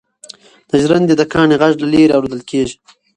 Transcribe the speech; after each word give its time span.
د 0.69 0.71
ژرندې 0.83 1.13
د 1.17 1.21
کاڼي 1.33 1.55
غږ 1.61 1.73
له 1.81 1.87
لیرې 1.93 2.15
اورېدل 2.15 2.41
کېږي. 2.49 2.75